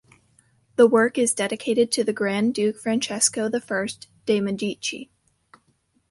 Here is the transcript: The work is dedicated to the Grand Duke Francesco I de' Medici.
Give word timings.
The 0.77 0.87
work 0.87 1.19
is 1.19 1.35
dedicated 1.35 1.91
to 1.91 2.03
the 2.03 2.11
Grand 2.11 2.55
Duke 2.55 2.77
Francesco 2.79 3.51
I 3.51 3.85
de' 4.25 4.39
Medici. 4.41 5.11